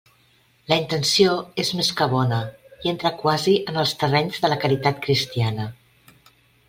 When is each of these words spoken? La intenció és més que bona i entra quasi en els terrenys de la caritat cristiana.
La 0.71 0.75
intenció 0.83 1.33
és 1.63 1.69
més 1.81 1.91
que 1.99 2.07
bona 2.13 2.39
i 2.87 2.93
entra 2.93 3.13
quasi 3.19 3.53
en 3.73 3.77
els 3.83 3.93
terrenys 4.05 4.41
de 4.47 4.51
la 4.55 4.59
caritat 4.65 5.05
cristiana. 5.09 5.69